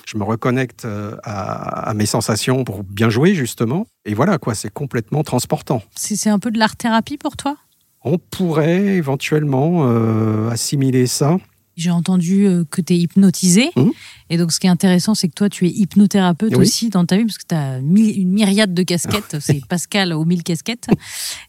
je 0.06 0.18
me 0.18 0.24
reconnecte 0.24 0.86
euh, 0.86 1.16
à, 1.24 1.94
mes 1.96 2.06
sensations 2.06 2.64
pour 2.64 2.84
bien 2.84 3.10
jouer, 3.10 3.34
justement. 3.34 3.88
Et 4.06 4.14
voilà, 4.14 4.38
quoi. 4.38 4.54
C'est 4.54 4.72
complètement 4.72 5.24
transportant. 5.24 5.82
C'est 5.96 6.30
un 6.30 6.40
peu 6.40 6.52
de 6.52 6.60
l'art 6.60 6.76
thérapie 6.76 7.18
pour 7.18 7.36
toi? 7.36 7.58
On 8.04 8.20
pourrait 8.20 8.96
éventuellement 8.96 9.88
euh, 9.88 10.50
assimiler 10.50 11.08
ça. 11.08 11.38
J'ai 11.78 11.92
entendu 11.92 12.48
euh, 12.48 12.66
que 12.70 12.82
tu 12.82 12.94
es 12.94 12.98
hypnotisé. 12.98 13.70
Mmh. 13.76 13.90
Et 14.32 14.38
donc, 14.38 14.52
ce 14.52 14.60
qui 14.60 14.68
est 14.68 14.70
intéressant, 14.70 15.16
c'est 15.16 15.30
que 15.30 15.34
toi, 15.34 15.48
tu 15.48 15.68
es 15.68 15.70
hypnothérapeute 15.70 16.58
aussi 16.58 16.90
dans 16.90 17.06
ta 17.06 17.18
vie, 17.18 17.24
parce 17.24 17.38
que 17.38 17.48
tu 17.48 17.56
as 17.56 17.78
une 17.78 18.32
myriade 18.32 18.74
de 18.74 18.84
casquettes. 18.84 19.38
c'est 19.40 19.66
Pascal 19.68 20.12
aux 20.12 20.26
mille 20.26 20.44
casquettes. 20.44 20.88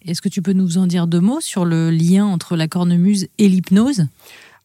Est-ce 0.04 0.22
que 0.22 0.28
tu 0.28 0.42
peux 0.42 0.52
nous 0.52 0.78
en 0.78 0.86
dire 0.86 1.06
deux 1.06 1.20
mots 1.20 1.40
sur 1.40 1.64
le 1.64 1.90
lien 1.90 2.26
entre 2.26 2.56
la 2.56 2.69
cornemuse 2.69 3.26
et 3.38 3.48
l'hypnose? 3.48 4.06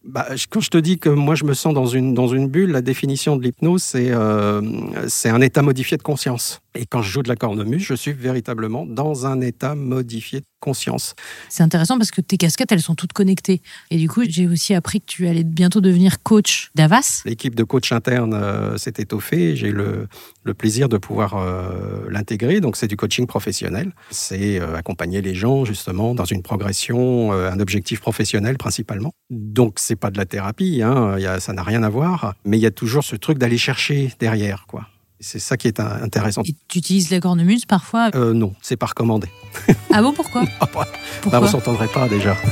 Bah, 0.04 0.28
quand 0.50 0.60
je 0.60 0.70
te 0.70 0.78
dis 0.78 1.00
que 1.00 1.08
moi 1.08 1.34
je 1.36 1.46
me 1.46 1.54
sens 1.54 1.74
dans 1.74 1.86
une, 1.86 2.14
dans 2.14 2.28
une 2.28 2.50
bulle, 2.50 2.72
la 2.72 2.82
définition 2.82 3.38
de 3.38 3.44
l'hypnose, 3.44 3.82
c'est 3.82 4.12
euh, 4.12 4.62
un 5.24 5.42
état 5.42 5.62
modifié 5.62 5.96
de 5.96 6.04
conscience. 6.04 6.60
Et 6.76 6.86
quand 6.86 7.02
je 7.02 7.10
joue 7.10 7.24
de 7.24 7.30
la 7.30 7.38
cornemuse, 7.38 7.84
je 7.84 7.94
suis 7.94 8.12
véritablement 8.12 8.86
dans 8.86 9.26
un 9.26 9.40
état 9.40 9.76
modifié 9.76 10.42
de 10.42 10.46
conscience. 10.64 11.14
C'est 11.50 11.62
intéressant 11.62 11.98
parce 11.98 12.12
que 12.12 12.22
tes 12.22 12.38
casquettes, 12.38 12.72
elles 12.72 12.82
sont 12.82 12.96
toutes 12.96 13.14
connectées. 13.14 13.62
Et 13.92 13.98
du 13.98 14.08
coup, 14.08 14.24
j'ai 14.28 14.48
aussi 14.48 14.74
appris 14.74 15.02
que 15.02 15.08
tu 15.08 15.28
allais 15.28 15.44
bientôt 15.44 15.82
devenir 15.82 16.24
coach 16.24 16.72
d'Avas. 16.74 17.22
L'équipe 17.26 17.54
de 17.54 17.64
coach 17.64 17.92
interne 17.92 18.34
euh, 18.34 18.78
s'est 18.78 18.94
étoffée. 18.98 19.58
J'ai 19.58 19.68
eu 19.68 19.74
le, 19.74 20.08
le, 20.44 20.54
plaisir 20.54 20.88
de 20.88 20.98
pouvoir 20.98 21.36
euh, 21.36 22.08
l'intégrer. 22.10 22.62
Donc, 22.62 22.78
c'est 22.78 22.88
du 22.88 22.96
coaching 22.96 23.28
professionnel. 23.28 23.92
C'est 24.10 24.60
euh, 24.60 24.76
accompagner 24.76 25.22
les 25.22 25.36
gens, 25.36 25.66
justement, 25.66 26.16
dans 26.16 26.26
une 26.26 26.42
progression, 26.42 27.34
un 27.34 27.60
objectif 27.60 28.00
professionnel 28.00 28.58
principalement. 28.58 29.12
Donc, 29.30 29.76
c'est 29.80 29.98
pas 29.98 30.12
de 30.12 30.18
la 30.18 30.26
thérapie, 30.26 30.82
hein, 30.82 31.20
y 31.20 31.26
a, 31.26 31.40
ça 31.40 31.52
n'a 31.52 31.64
rien 31.64 31.84
à 31.84 31.90
voir. 31.90 32.36
Mais 32.46 32.58
il 32.58 32.62
y 32.62 32.66
a 32.66 32.72
toujours 32.72 33.04
ce 33.04 33.18
truc 33.18 33.38
d'aller 33.38 33.58
chercher 33.58 34.14
derrière, 34.20 34.66
quoi. 34.68 34.88
C'est 35.24 35.40
ça 35.40 35.56
qui 35.56 35.70
est 35.70 35.80
intéressant. 35.80 36.42
Et 36.46 36.54
tu 36.68 36.80
utilises 36.80 37.10
la 37.10 37.22
cornemuse 37.22 37.66
parfois? 37.66 38.12
Euh, 38.14 38.34
Non, 38.34 38.54
c'est 38.62 38.76
pas 38.76 38.88
recommandé. 38.88 39.30
Ah 39.92 40.02
bon, 40.02 40.12
pourquoi? 40.12 40.44
Bah, 40.60 40.68
pourquoi? 40.72 40.86
Bah, 41.32 41.40
On 41.42 41.48
s'entendrait 41.48 41.88
pas 41.88 42.10
déjà. 42.10 42.36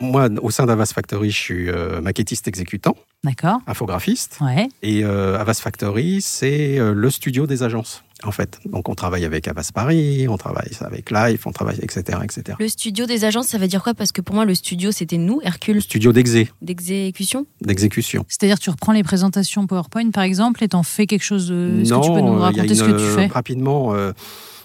Moi, 0.00 0.28
au 0.42 0.50
sein 0.50 0.66
d'Avas 0.66 0.90
Factory, 0.92 1.30
je 1.30 1.38
suis 1.38 1.68
euh, 1.70 2.00
maquettiste 2.00 2.48
exécutant. 2.48 2.96
D'accord. 3.22 3.60
Infographiste. 3.68 4.38
Ouais. 4.40 4.68
Et 4.82 5.04
euh, 5.04 5.38
Avas 5.38 5.54
Factory, 5.54 6.20
c'est 6.20 6.78
euh, 6.78 6.92
le 6.92 7.08
studio 7.08 7.46
des 7.46 7.62
agences 7.62 8.02
en 8.26 8.32
fait. 8.32 8.60
Donc 8.66 8.88
on 8.88 8.94
travaille 8.94 9.24
avec 9.24 9.48
Avas 9.48 9.70
Paris, 9.72 10.26
on 10.28 10.36
travaille 10.36 10.70
avec 10.80 11.10
Life, 11.10 11.46
on 11.46 11.52
travaille, 11.52 11.78
etc., 11.82 12.18
etc. 12.22 12.56
Le 12.58 12.68
studio 12.68 13.06
des 13.06 13.24
agences, 13.24 13.48
ça 13.48 13.58
veut 13.58 13.68
dire 13.68 13.82
quoi? 13.82 13.94
Parce 13.94 14.12
que 14.12 14.20
pour 14.20 14.34
moi, 14.34 14.44
le 14.44 14.54
studio, 14.54 14.92
c'était 14.92 15.18
nous, 15.18 15.40
Hercule. 15.42 15.80
Studio 15.82 16.12
d'exé. 16.12 16.50
D'exécution? 16.60 17.46
D'exécution. 17.60 18.24
C'est-à-dire, 18.28 18.58
tu 18.58 18.70
reprends 18.70 18.92
les 18.92 19.02
présentations 19.02 19.66
PowerPoint, 19.66 20.10
par 20.10 20.24
exemple, 20.24 20.62
et 20.64 20.68
t'en 20.68 20.82
fais 20.82 21.06
quelque 21.06 21.24
chose 21.24 21.48
de... 21.48 21.80
Est-ce 21.82 21.92
que 21.92 22.04
tu 22.04 22.12
peux 22.12 22.20
nous 22.20 22.38
raconter 22.38 22.74
ce 22.74 22.84
que 22.84 22.98
tu 22.98 23.14
fais? 23.14 23.26
Rapidement, 23.26 23.94
euh, 23.94 24.12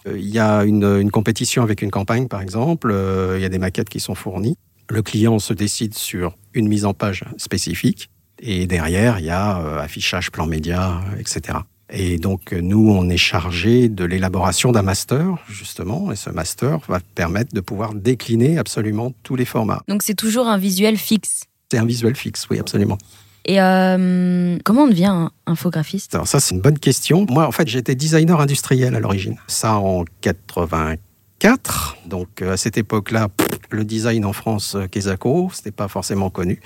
il 0.05 0.29
y 0.29 0.39
a 0.39 0.63
une, 0.63 0.83
une, 0.83 1.11
compétition 1.11 1.63
avec 1.63 1.81
une 1.81 1.91
campagne, 1.91 2.27
par 2.27 2.41
exemple. 2.41 2.93
Il 3.35 3.41
y 3.41 3.45
a 3.45 3.49
des 3.49 3.59
maquettes 3.59 3.89
qui 3.89 3.99
sont 3.99 4.15
fournies. 4.15 4.57
Le 4.89 5.01
client 5.01 5.39
se 5.39 5.53
décide 5.53 5.93
sur 5.95 6.37
une 6.53 6.67
mise 6.67 6.85
en 6.85 6.93
page 6.93 7.25
spécifique. 7.37 8.09
Et 8.39 8.67
derrière, 8.67 9.19
il 9.19 9.25
y 9.25 9.29
a 9.29 9.59
euh, 9.59 9.79
affichage, 9.79 10.31
plan 10.31 10.45
média, 10.45 11.01
etc. 11.19 11.59
Et 11.89 12.17
donc, 12.17 12.51
nous, 12.51 12.89
on 12.89 13.09
est 13.09 13.17
chargé 13.17 13.87
de 13.87 14.03
l'élaboration 14.03 14.71
d'un 14.71 14.81
master, 14.81 15.37
justement, 15.47 16.11
et 16.11 16.17
ce 16.17 16.29
master 16.29 16.79
va 16.87 16.99
permettre 17.15 17.53
de 17.53 17.61
pouvoir 17.61 17.93
décliner 17.93 18.57
absolument 18.57 19.13
tous 19.23 19.35
les 19.35 19.45
formats. 19.45 19.81
Donc, 19.87 20.03
c'est 20.03 20.15
toujours 20.15 20.47
un 20.47 20.57
visuel 20.57 20.97
fixe? 20.97 21.45
C'est 21.71 21.77
un 21.77 21.85
visuel 21.85 22.15
fixe, 22.15 22.47
oui, 22.49 22.59
absolument. 22.59 22.97
Et 23.45 23.61
euh, 23.61 24.57
comment 24.65 24.83
on 24.83 24.87
devient 24.89 25.29
infographiste? 25.45 26.13
Alors 26.15 26.27
ça, 26.27 26.41
c'est 26.41 26.53
une 26.53 26.61
bonne 26.61 26.79
question. 26.79 27.25
Moi, 27.29 27.47
en 27.47 27.51
fait, 27.53 27.67
j'étais 27.67 27.95
designer 27.95 28.41
industriel 28.41 28.93
à 28.93 28.99
l'origine. 28.99 29.37
Ça 29.47 29.75
en 29.75 30.03
84. 30.19 31.97
Donc, 32.05 32.41
à 32.41 32.57
cette 32.57 32.77
époque-là, 32.77 33.29
le 33.69 33.85
design 33.85 34.25
en 34.25 34.33
France, 34.33 34.75
euh, 34.75 34.87
Kesako, 34.87 35.49
c'était 35.53 35.71
pas 35.71 35.87
forcément 35.87 36.29
connu. 36.29 36.59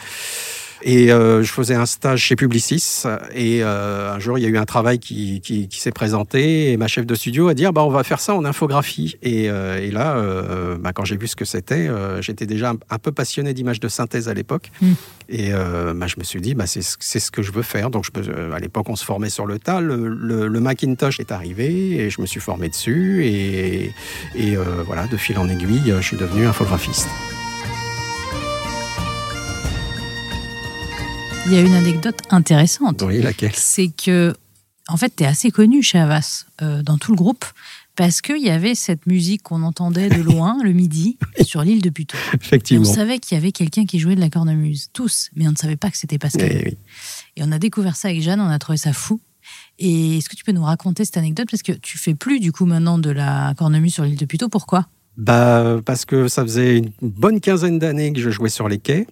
Et 0.83 1.11
euh, 1.11 1.43
je 1.43 1.51
faisais 1.51 1.75
un 1.75 1.85
stage 1.85 2.21
chez 2.21 2.35
Publicis. 2.35 3.03
Et 3.33 3.63
euh, 3.63 4.13
un 4.13 4.19
jour, 4.19 4.37
il 4.37 4.41
y 4.41 4.45
a 4.45 4.49
eu 4.49 4.57
un 4.57 4.65
travail 4.65 4.99
qui, 4.99 5.41
qui, 5.41 5.67
qui 5.67 5.79
s'est 5.79 5.91
présenté. 5.91 6.71
Et 6.71 6.77
ma 6.77 6.87
chef 6.87 7.05
de 7.05 7.15
studio 7.15 7.47
a 7.47 7.53
dit 7.53 7.65
ah, 7.65 7.71
bah, 7.71 7.83
on 7.83 7.89
va 7.89 8.03
faire 8.03 8.19
ça 8.19 8.35
en 8.35 8.45
infographie. 8.45 9.17
Et, 9.21 9.49
euh, 9.49 9.79
et 9.79 9.91
là, 9.91 10.21
bah, 10.79 10.93
quand 10.93 11.05
j'ai 11.05 11.17
vu 11.17 11.27
ce 11.27 11.35
que 11.35 11.45
c'était, 11.45 11.89
j'étais 12.21 12.45
déjà 12.45 12.71
un, 12.71 12.77
un, 12.89 12.97
peu 12.97 13.11
passionné 13.11 13.53
d'images 13.53 13.79
de 13.79 13.87
synthèse 13.87 14.29
à 14.29 14.33
l'époque. 14.33 14.71
Mm. 14.81 14.91
Et 15.29 15.51
bah, 15.51 16.07
je 16.07 16.15
me 16.17 16.23
suis 16.23 16.41
dit 16.41 16.55
bah, 16.55 16.65
c'est 16.67 16.81
ce 16.81 17.31
que 17.31 17.41
je 17.41 17.51
veux 17.51 17.61
faire. 17.61 17.89
Donc, 17.89 18.05
je, 18.05 18.51
à 18.51 18.59
l'époque, 18.59 18.89
on 18.89 18.95
se 18.95 19.05
formait 19.05 19.29
sur 19.29 19.45
le 19.45 19.59
tas. 19.59 19.81
Le, 19.81 20.07
le, 20.07 20.47
le, 20.47 20.59
Macintosh 20.59 21.19
est 21.19 21.31
arrivé 21.31 21.95
et 21.95 22.09
je 22.09 22.21
me 22.21 22.25
suis 22.25 22.39
formé 22.39 22.69
dessus. 22.69 23.25
Et, 23.25 23.91
et 24.35 24.55
voilà, 24.85 25.07
de 25.07 25.17
fil 25.17 25.37
en 25.37 25.47
aiguille, 25.49 25.93
je 25.97 26.01
suis 26.01 26.17
devenu 26.17 26.45
infographiste. 26.45 27.07
Il 31.47 31.53
y 31.53 31.57
a 31.57 31.61
une 31.61 31.73
anecdote 31.73 32.19
intéressante. 32.29 33.01
Oui, 33.01 33.21
laquelle? 33.21 33.51
C'est 33.55 33.89
que, 33.89 34.33
en 34.87 34.95
fait, 34.95 35.13
tu 35.15 35.23
es 35.23 35.25
assez 35.25 35.49
connu 35.49 35.81
chez 35.81 35.97
Havas, 35.97 36.45
euh, 36.61 36.83
dans 36.83 36.97
tout 36.97 37.11
le 37.11 37.17
groupe, 37.17 37.45
parce 37.95 38.21
qu'il 38.21 38.41
y 38.41 38.49
avait 38.49 38.75
cette 38.75 39.07
musique 39.07 39.43
qu'on 39.43 39.63
entendait 39.63 40.09
de 40.09 40.21
loin, 40.21 40.57
le 40.63 40.71
midi, 40.71 41.17
sur 41.43 41.63
l'île 41.63 41.81
de 41.81 41.89
Puteaux. 41.89 42.17
Effectivement. 42.39 42.85
Et 42.85 42.87
on 42.87 42.93
savait 42.93 43.19
qu'il 43.19 43.35
y 43.35 43.41
avait 43.41 43.51
quelqu'un 43.51 43.85
qui 43.85 43.99
jouait 43.99 44.15
de 44.15 44.19
la 44.19 44.29
cornemuse, 44.29 44.89
tous, 44.93 45.29
mais 45.35 45.47
on 45.47 45.51
ne 45.51 45.57
savait 45.57 45.75
pas 45.75 45.89
que 45.89 45.97
c'était 45.97 46.19
Pascal. 46.19 46.51
Et, 46.51 46.63
oui. 46.65 46.77
Et 47.35 47.43
on 47.43 47.51
a 47.51 47.59
découvert 47.59 47.95
ça 47.95 48.09
avec 48.09 48.21
Jeanne, 48.21 48.39
on 48.39 48.49
a 48.49 48.59
trouvé 48.59 48.77
ça 48.77 48.93
fou. 48.93 49.19
Et 49.79 50.17
est-ce 50.17 50.29
que 50.29 50.35
tu 50.35 50.43
peux 50.43 50.51
nous 50.51 50.63
raconter 50.63 51.05
cette 51.05 51.17
anecdote? 51.17 51.47
Parce 51.49 51.63
que 51.63 51.71
tu 51.71 51.97
fais 51.97 52.13
plus, 52.13 52.39
du 52.39 52.51
coup, 52.51 52.65
maintenant 52.65 52.99
de 52.99 53.09
la 53.09 53.53
cornemuse 53.57 53.95
sur 53.95 54.03
l'île 54.03 54.17
de 54.17 54.25
Puteaux. 54.25 54.49
Pourquoi? 54.49 54.87
Bah, 55.17 55.77
Parce 55.85 56.05
que 56.05 56.27
ça 56.27 56.43
faisait 56.43 56.77
une 56.77 56.91
bonne 57.01 57.41
quinzaine 57.41 57.79
d'années 57.79 58.13
que 58.13 58.21
je 58.21 58.29
jouais 58.29 58.49
sur 58.49 58.69
les 58.69 58.77
quais. 58.77 59.07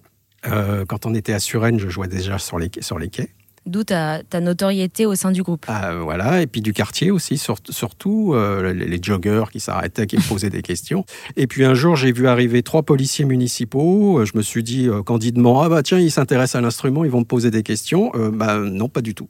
Euh, 0.46 0.84
quand 0.86 1.06
on 1.06 1.14
était 1.14 1.32
à 1.32 1.38
Suresnes, 1.38 1.78
je 1.78 1.88
jouais 1.88 2.08
déjà 2.08 2.38
sur 2.38 2.58
les, 2.58 2.70
sur 2.80 2.98
les 2.98 3.08
quais. 3.08 3.30
D'où 3.66 3.84
ta, 3.84 4.22
ta, 4.22 4.40
notoriété 4.40 5.04
au 5.04 5.14
sein 5.14 5.32
du 5.32 5.42
groupe. 5.42 5.66
Ah, 5.68 5.94
voilà, 5.94 6.40
et 6.40 6.46
puis 6.46 6.62
du 6.62 6.72
quartier 6.72 7.10
aussi, 7.10 7.36
sur, 7.36 7.58
surtout 7.68 8.32
euh, 8.32 8.72
les, 8.72 8.86
les, 8.86 8.98
joggers 9.02 9.44
qui 9.52 9.60
s'arrêtaient, 9.60 10.06
qui 10.06 10.16
me 10.16 10.22
posaient 10.22 10.48
des 10.48 10.62
questions. 10.62 11.04
Et 11.36 11.46
puis 11.46 11.64
un 11.66 11.74
jour, 11.74 11.94
j'ai 11.94 12.10
vu 12.10 12.26
arriver 12.26 12.62
trois 12.62 12.82
policiers 12.82 13.26
municipaux. 13.26 14.24
Je 14.24 14.32
me 14.34 14.40
suis 14.40 14.62
dit 14.62 14.88
euh, 14.88 15.02
candidement, 15.02 15.60
ah 15.60 15.68
bah 15.68 15.82
tiens, 15.82 15.98
ils 15.98 16.10
s'intéressent 16.10 16.56
à 16.56 16.62
l'instrument, 16.62 17.04
ils 17.04 17.10
vont 17.10 17.20
me 17.20 17.24
poser 17.24 17.50
des 17.50 17.62
questions. 17.62 18.10
Euh, 18.14 18.30
bah 18.30 18.58
non, 18.58 18.88
pas 18.88 19.02
du 19.02 19.14
tout. 19.14 19.28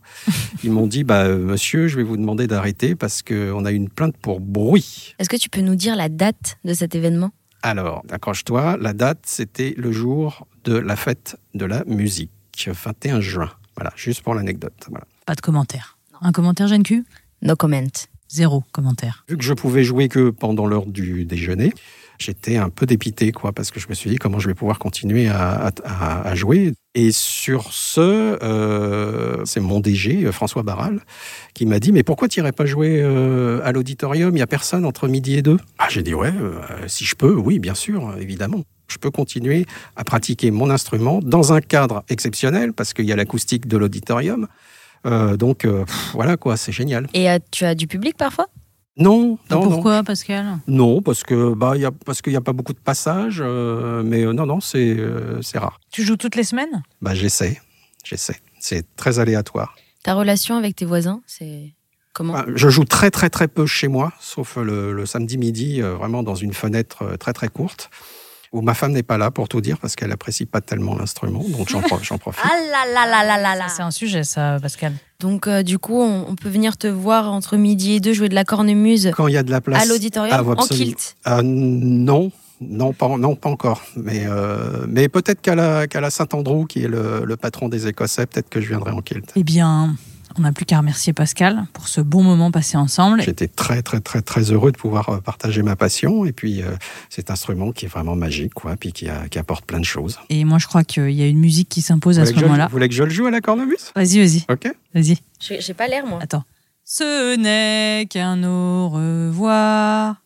Ils 0.62 0.70
m'ont 0.70 0.86
dit, 0.86 1.02
bah 1.02 1.28
monsieur, 1.28 1.88
je 1.88 1.96
vais 1.96 2.04
vous 2.04 2.16
demander 2.16 2.46
d'arrêter 2.46 2.94
parce 2.94 3.22
qu'on 3.22 3.64
a 3.64 3.72
une 3.72 3.88
plainte 3.88 4.16
pour 4.16 4.38
bruit. 4.38 5.16
Est-ce 5.18 5.28
que 5.28 5.36
tu 5.36 5.48
peux 5.48 5.60
nous 5.60 5.74
dire 5.74 5.96
la 5.96 6.08
date 6.08 6.56
de 6.64 6.72
cet 6.72 6.94
événement? 6.94 7.32
Alors, 7.62 8.02
accroche-toi, 8.10 8.76
la 8.80 8.92
date, 8.92 9.20
c'était 9.26 9.74
le 9.76 9.92
jour 9.92 10.46
de 10.64 10.74
la 10.76 10.96
fête 10.96 11.36
de 11.54 11.64
la 11.64 11.84
musique, 11.84 12.30
21 12.66 13.20
juin. 13.20 13.50
Voilà, 13.76 13.92
juste 13.96 14.22
pour 14.22 14.34
l'anecdote. 14.34 14.86
Voilà. 14.88 15.06
Pas 15.26 15.34
de 15.34 15.40
commentaire. 15.40 15.98
Un 16.20 16.32
commentaire, 16.32 16.68
Jeanne 16.68 16.82
Q? 16.82 17.04
No 17.42 17.56
comment. 17.56 17.88
Zéro 18.28 18.62
commentaire. 18.70 19.24
Vu 19.28 19.36
que 19.36 19.42
je 19.44 19.54
pouvais 19.54 19.82
jouer 19.82 20.08
que 20.08 20.30
pendant 20.30 20.66
l'heure 20.66 20.86
du 20.86 21.24
déjeuner, 21.24 21.72
j'étais 22.18 22.56
un 22.56 22.70
peu 22.70 22.86
dépité, 22.86 23.32
quoi, 23.32 23.52
parce 23.52 23.70
que 23.72 23.80
je 23.80 23.88
me 23.88 23.94
suis 23.94 24.08
dit 24.08 24.16
comment 24.16 24.38
je 24.38 24.46
vais 24.46 24.54
pouvoir 24.54 24.78
continuer 24.78 25.28
à, 25.28 25.72
à, 25.84 26.28
à 26.28 26.34
jouer. 26.36 26.74
Et 26.96 27.12
sur 27.12 27.72
ce, 27.72 28.00
euh, 28.42 29.44
c'est 29.44 29.60
mon 29.60 29.78
DG, 29.78 30.30
François 30.32 30.64
Barral, 30.64 31.00
qui 31.54 31.64
m'a 31.64 31.78
dit 31.78 31.92
Mais 31.92 32.02
pourquoi 32.02 32.26
tu 32.26 32.40
n'irais 32.40 32.50
pas 32.50 32.66
jouer 32.66 33.00
euh, 33.00 33.60
à 33.62 33.70
l'auditorium? 33.70 34.30
Il 34.30 34.34
n'y 34.34 34.42
a 34.42 34.48
personne 34.48 34.84
entre 34.84 35.06
midi 35.06 35.36
et 35.36 35.42
deux? 35.42 35.58
Ah, 35.78 35.86
J'ai 35.88 36.02
dit 36.02 36.14
Ouais, 36.14 36.32
euh, 36.34 36.60
si 36.88 37.04
je 37.04 37.14
peux, 37.14 37.32
oui, 37.32 37.60
bien 37.60 37.74
sûr, 37.76 38.16
évidemment. 38.20 38.64
Je 38.88 38.98
peux 38.98 39.12
continuer 39.12 39.66
à 39.94 40.02
pratiquer 40.02 40.50
mon 40.50 40.68
instrument 40.68 41.20
dans 41.22 41.52
un 41.52 41.60
cadre 41.60 42.02
exceptionnel, 42.08 42.72
parce 42.72 42.92
qu'il 42.92 43.04
y 43.04 43.12
a 43.12 43.16
l'acoustique 43.16 43.68
de 43.68 43.76
l'auditorium. 43.76 44.48
Euh, 45.06 45.36
donc 45.36 45.66
voilà 46.12 46.36
quoi, 46.36 46.56
c'est 46.56 46.72
génial. 46.72 47.06
Et 47.14 47.28
tu 47.52 47.64
as 47.64 47.76
du 47.76 47.86
public 47.86 48.16
parfois? 48.16 48.48
Non, 49.00 49.38
non. 49.50 49.62
Pourquoi, 49.62 49.96
non. 49.96 50.04
Pascal? 50.04 50.58
Non, 50.66 51.02
parce 51.02 51.22
que 51.22 51.54
bah 51.54 51.76
y 51.76 51.84
a 51.84 51.90
parce 51.90 52.20
qu'il 52.22 52.32
n'y 52.32 52.36
a 52.36 52.42
pas 52.42 52.52
beaucoup 52.52 52.74
de 52.74 52.78
passages, 52.78 53.40
euh, 53.44 54.02
mais 54.04 54.24
euh, 54.24 54.32
non, 54.32 54.46
non, 54.46 54.60
c'est 54.60 54.94
euh, 54.96 55.40
c'est 55.42 55.58
rare. 55.58 55.80
Tu 55.90 56.02
joues 56.04 56.16
toutes 56.16 56.36
les 56.36 56.44
semaines? 56.44 56.82
Bah 57.00 57.14
j'essaie, 57.14 57.60
j'essaie. 58.04 58.36
C'est 58.60 58.84
très 58.96 59.18
aléatoire. 59.18 59.74
Ta 60.02 60.14
relation 60.14 60.56
avec 60.56 60.76
tes 60.76 60.84
voisins, 60.84 61.22
c'est 61.26 61.74
comment? 62.12 62.34
Bah, 62.34 62.44
Je 62.54 62.68
joue 62.68 62.84
très 62.84 63.10
très 63.10 63.30
très 63.30 63.48
peu 63.48 63.66
chez 63.66 63.88
moi, 63.88 64.12
sauf 64.20 64.56
le, 64.56 64.92
le 64.92 65.06
samedi 65.06 65.38
midi, 65.38 65.82
euh, 65.82 65.94
vraiment 65.94 66.22
dans 66.22 66.34
une 66.34 66.52
fenêtre 66.52 67.16
très 67.18 67.32
très 67.32 67.48
courte 67.48 67.90
où 68.52 68.62
ma 68.62 68.74
femme 68.74 68.92
n'est 68.92 69.02
pas 69.02 69.18
là 69.18 69.30
pour 69.30 69.48
tout 69.48 69.60
dire 69.60 69.78
parce 69.78 69.94
qu'elle 69.96 70.12
apprécie 70.12 70.46
pas 70.46 70.60
tellement 70.60 70.96
l'instrument, 70.96 71.44
donc 71.48 71.68
j'en 71.68 72.18
profite. 72.18 72.44
ah 72.44 72.56
là 72.70 72.92
là 72.92 73.06
là 73.06 73.24
là 73.24 73.40
là 73.40 73.56
là 73.56 73.68
C'est 73.68 73.82
un 73.82 73.90
sujet 73.90 74.24
ça, 74.24 74.58
Pascal. 74.60 74.92
Donc 75.20 75.46
euh, 75.46 75.62
du 75.62 75.78
coup, 75.78 76.00
on, 76.00 76.26
on, 76.28 76.34
peut 76.34 76.48
venir 76.48 76.76
te 76.76 76.86
voir 76.86 77.30
entre 77.30 77.56
midi 77.56 77.94
et 77.94 78.00
deux 78.00 78.12
jouer 78.12 78.28
de 78.28 78.34
la 78.34 78.44
cornemuse. 78.44 79.12
Quand 79.16 79.28
il 79.28 79.34
y 79.34 79.36
a 79.36 79.42
de 79.42 79.50
la 79.50 79.60
place. 79.60 79.82
À 79.82 79.86
l'auditorium, 79.86 80.54
ah, 80.56 80.62
en 80.62 80.66
kilt. 80.66 81.16
Euh, 81.26 81.42
non. 81.42 82.32
Non 82.62 82.92
pas, 82.92 83.08
non, 83.16 83.36
pas 83.36 83.48
encore. 83.48 83.82
Mais, 83.96 84.24
euh, 84.26 84.84
mais 84.86 85.08
peut-être 85.08 85.40
qu'à 85.40 85.54
la, 85.54 85.86
qu'à 85.86 86.02
la 86.02 86.10
Saint-Andrew, 86.10 86.66
qui 86.66 86.82
est 86.84 86.88
le, 86.88 87.24
le, 87.24 87.36
patron 87.38 87.70
des 87.70 87.86
Écossais, 87.86 88.26
peut-être 88.26 88.50
que 88.50 88.60
je 88.60 88.68
viendrai 88.68 88.90
en 88.90 89.00
kilt. 89.00 89.32
Eh 89.34 89.44
bien, 89.44 89.94
on 90.38 90.42
n'a 90.42 90.52
plus 90.52 90.64
qu'à 90.64 90.78
remercier 90.78 91.12
Pascal 91.12 91.64
pour 91.72 91.88
ce 91.88 92.00
bon 92.00 92.22
moment 92.22 92.50
passé 92.50 92.76
ensemble. 92.76 93.22
J'étais 93.22 93.48
très, 93.48 93.82
très, 93.82 94.00
très, 94.00 94.22
très 94.22 94.52
heureux 94.52 94.72
de 94.72 94.76
pouvoir 94.76 95.20
partager 95.22 95.62
ma 95.62 95.76
passion 95.76 96.24
et 96.24 96.32
puis 96.32 96.62
euh, 96.62 96.70
cet 97.08 97.30
instrument 97.30 97.72
qui 97.72 97.86
est 97.86 97.88
vraiment 97.88 98.16
magique, 98.16 98.54
quoi, 98.54 98.76
puis 98.76 98.92
qui, 98.92 99.08
a, 99.08 99.28
qui 99.28 99.38
apporte 99.38 99.64
plein 99.64 99.80
de 99.80 99.84
choses. 99.84 100.18
Et 100.28 100.44
moi, 100.44 100.58
je 100.58 100.66
crois 100.66 100.84
qu'il 100.84 101.10
y 101.10 101.22
a 101.22 101.26
une 101.26 101.40
musique 101.40 101.68
qui 101.68 101.82
s'impose 101.82 102.18
à 102.18 102.26
ce 102.26 102.34
moment-là. 102.34 102.66
Vous 102.66 102.72
voulez 102.72 102.88
que 102.88 102.94
je 102.94 103.04
le 103.04 103.10
joue 103.10 103.26
à 103.26 103.30
la 103.30 103.40
cornemuse? 103.40 103.92
Vas-y, 103.96 104.18
vas-y. 104.18 104.44
Ok. 104.50 104.72
Vas-y. 104.94 105.18
J'ai 105.40 105.74
pas 105.74 105.88
l'air, 105.88 106.06
moi. 106.06 106.18
Attends. 106.22 106.44
Ce 106.84 107.36
n'est 107.36 108.06
qu'un 108.06 108.42
au 108.44 108.88
revoir. 108.88 110.16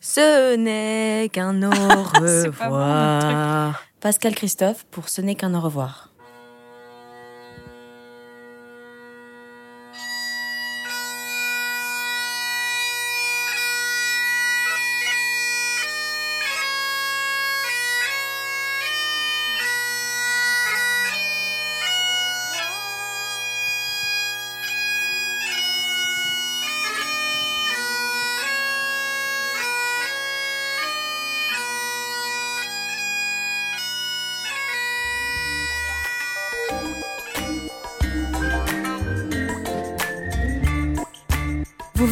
Ce 0.00 0.56
n'est 0.56 1.28
qu'un 1.30 1.62
au 1.62 1.70
revoir. 1.70 3.82
Pascal 4.00 4.34
Christophe 4.34 4.84
pour 4.90 5.08
Ce 5.08 5.20
n'est 5.20 5.34
qu'un 5.34 5.54
au 5.54 5.60
revoir. 5.60 6.11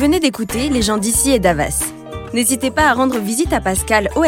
Venez 0.01 0.19
d'écouter 0.19 0.71
Les 0.71 0.81
gens 0.81 0.97
d'ici 0.97 1.31
et 1.31 1.39
d'Avas. 1.39 1.85
N'hésitez 2.33 2.71
pas 2.71 2.89
à 2.89 2.95
rendre 2.95 3.19
visite 3.19 3.53
à 3.53 3.61
Pascal 3.61 4.09
au 4.17 4.25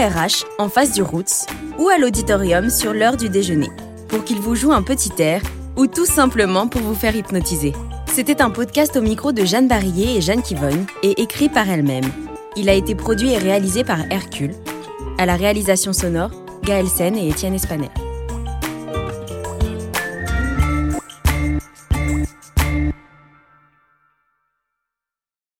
en 0.58 0.68
face 0.68 0.92
du 0.92 1.02
Roots, 1.02 1.46
ou 1.78 1.88
à 1.88 1.96
l'auditorium 1.96 2.68
sur 2.68 2.92
l'heure 2.92 3.16
du 3.16 3.30
déjeuner, 3.30 3.70
pour 4.08 4.22
qu'il 4.22 4.38
vous 4.38 4.54
joue 4.54 4.74
un 4.74 4.82
petit 4.82 5.12
air, 5.18 5.40
ou 5.76 5.86
tout 5.86 6.04
simplement 6.04 6.68
pour 6.68 6.82
vous 6.82 6.94
faire 6.94 7.16
hypnotiser. 7.16 7.72
C'était 8.06 8.42
un 8.42 8.50
podcast 8.50 8.98
au 8.98 9.00
micro 9.00 9.32
de 9.32 9.46
Jeanne 9.46 9.66
Barillet 9.66 10.18
et 10.18 10.20
Jeanne 10.20 10.42
Kivogne, 10.42 10.84
et 11.02 11.22
écrit 11.22 11.48
par 11.48 11.70
elle-même. 11.70 12.04
Il 12.54 12.68
a 12.68 12.74
été 12.74 12.94
produit 12.94 13.32
et 13.32 13.38
réalisé 13.38 13.82
par 13.82 14.00
Hercule. 14.10 14.54
À 15.16 15.24
la 15.24 15.36
réalisation 15.36 15.94
sonore, 15.94 16.32
Gaël 16.64 16.86
Sen 16.86 17.16
et 17.16 17.30
Étienne 17.30 17.54
Espanel. 17.54 17.88